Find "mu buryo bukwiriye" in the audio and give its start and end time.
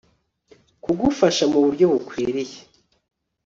1.51-2.59